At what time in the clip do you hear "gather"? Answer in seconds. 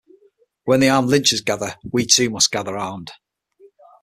1.45-1.75, 2.51-2.75